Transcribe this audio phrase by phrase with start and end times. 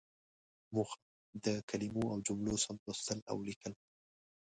[0.73, 0.97] موخه:
[1.45, 3.73] د کلمو او جملو سم لوستل او ليکل.